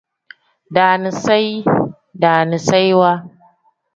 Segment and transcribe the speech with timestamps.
[0.75, 1.69] Daaniseyi pl:
[2.21, 3.23] daaniseyiwa n.